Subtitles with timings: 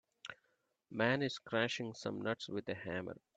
[0.89, 3.21] Man is crashing some nuts with a hammer.